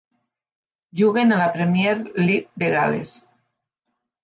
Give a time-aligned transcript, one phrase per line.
[1.01, 3.15] Juguen a la Premier League de Gales.